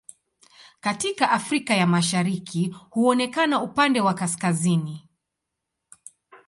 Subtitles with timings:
[0.79, 5.07] Katika Afrika ya Mashariki huonekana upande wa kaskazini.